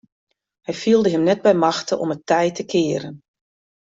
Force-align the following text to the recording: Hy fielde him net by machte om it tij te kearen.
Hy 0.65 0.73
fielde 0.81 1.09
him 1.13 1.23
net 1.29 1.43
by 1.45 1.53
machte 1.65 1.93
om 2.03 2.13
it 2.15 2.25
tij 2.29 2.49
te 2.57 2.63
kearen. 2.71 3.15